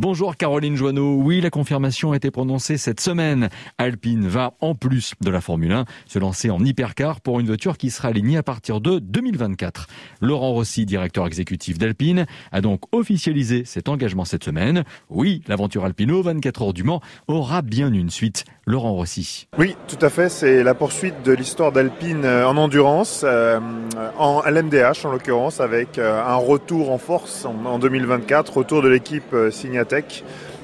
[0.00, 1.16] Bonjour Caroline Joanneau.
[1.16, 3.48] Oui, la confirmation a été prononcée cette semaine.
[3.78, 7.76] Alpine va, en plus de la Formule 1, se lancer en hypercar pour une voiture
[7.76, 9.88] qui sera alignée à partir de 2024.
[10.20, 14.84] Laurent Rossi, directeur exécutif d'Alpine, a donc officialisé cet engagement cette semaine.
[15.10, 18.44] Oui, l'aventure Alpino 24 heures du Mans aura bien une suite.
[18.68, 19.48] Laurent Rossi.
[19.58, 20.28] Oui, tout à fait.
[20.28, 23.58] C'est la poursuite de l'histoire d'Alpine euh, en endurance, euh,
[24.18, 29.34] en LMDH en l'occurrence, avec euh, un retour en force en 2024, retour de l'équipe
[29.50, 29.84] Signat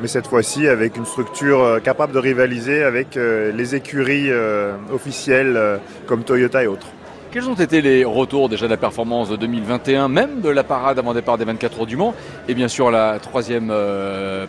[0.00, 4.74] mais cette fois-ci avec une structure euh, capable de rivaliser avec euh, les écuries euh,
[4.92, 5.58] officielles
[6.06, 6.88] comme Toyota et autres.
[7.30, 10.98] Quels ont été les retours déjà de la performance de 2021, même de la parade
[10.98, 12.14] avant départ des 24 heures du Mans,
[12.48, 13.72] et bien sûr la troisième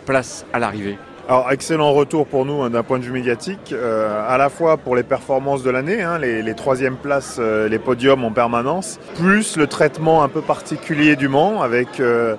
[0.06, 0.96] place à l'arrivée?
[1.28, 4.96] Alors excellent retour pour nous hein, d'un point de vue médiatique, à la fois pour
[4.96, 10.22] les performances de l'année, hein, les, troisièmes places, les podiums en permanence, plus le traitement
[10.22, 12.36] un peu particulier du Mans avec euh,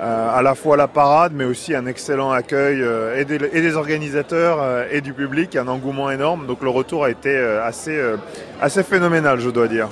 [0.00, 4.84] à la fois la parade, mais aussi un excellent accueil euh, et, des, organisateurs euh,
[4.90, 6.46] et du public, un engouement énorme.
[6.46, 7.98] Donc le retour a été assez,
[8.60, 9.88] assez phénoménal, je dois dire.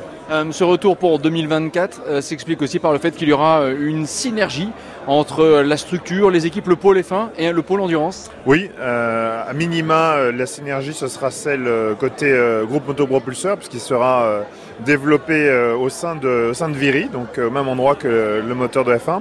[0.51, 4.71] ce retour pour 2024 s'explique aussi par le fait qu'il y aura une synergie
[5.07, 10.31] entre la structure, les équipes, le pôle F1 et le pôle endurance Oui, à minima,
[10.33, 11.69] la synergie, ce sera celle
[11.99, 12.35] côté
[12.67, 14.45] groupe motopropulseur, puisqu'il sera
[14.85, 18.85] développé au, sein de, au sein de Viri, donc au même endroit que le moteur
[18.85, 19.21] de F1.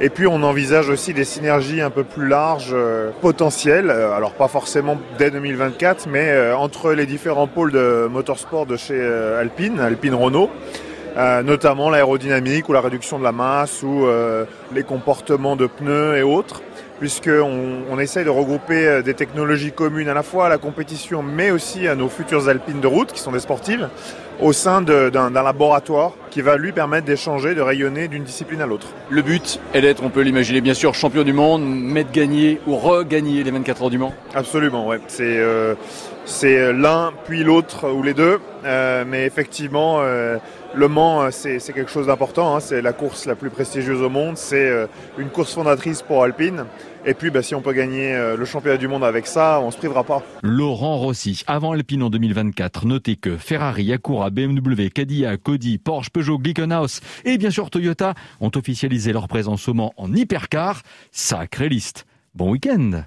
[0.00, 4.32] Et puis on envisage aussi des synergies un peu plus larges, euh, potentielles, euh, alors
[4.32, 9.00] pas forcément dès 2024, mais euh, entre les différents pôles de motorsport de chez
[9.38, 10.50] Alpine, Alpine Renault.
[11.44, 14.06] notamment l'aérodynamique ou la réduction de la masse ou
[14.74, 16.62] les comportements de pneus et autres
[16.98, 21.50] puisqu'on on essaye de regrouper des technologies communes à la fois à la compétition mais
[21.50, 23.88] aussi à nos futures alpines de route qui sont des sportives
[24.42, 28.88] au sein d'un laboratoire qui va lui permettre d'échanger, de rayonner d'une discipline à l'autre.
[29.08, 32.60] Le but est d'être, on peut l'imaginer bien sûr, champion du monde, mais de gagner
[32.66, 34.98] ou regagner les 24 heures du Mans Absolument, ouais.
[35.06, 40.38] C'est euh, l'un puis l'autre ou les deux, euh, mais effectivement, euh,
[40.74, 42.56] le Mans, c'est quelque chose d'important.
[42.56, 42.60] Hein.
[42.60, 44.36] C'est la course la plus prestigieuse au monde.
[44.36, 44.72] C'est
[45.18, 46.64] une course fondatrice pour Alpine.
[47.04, 49.76] Et puis, bah, si on peut gagner le championnat du monde avec ça, on se
[49.76, 50.22] privera pas.
[50.42, 56.38] Laurent Rossi, avant Alpine en 2024, notez que Ferrari, Acura, BMW, Cadillac, Audi, Porsche, Peugeot,
[56.38, 60.82] Glickenhaus et bien sûr Toyota ont officialisé leur présence au Mans en hypercar.
[61.10, 62.06] Sacrée liste.
[62.34, 63.04] Bon week-end